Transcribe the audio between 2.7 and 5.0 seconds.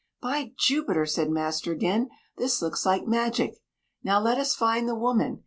like magic. Now, let us find the